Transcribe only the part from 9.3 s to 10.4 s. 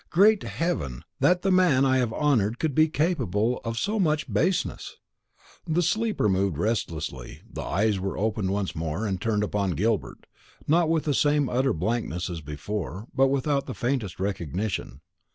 upon Gilbert,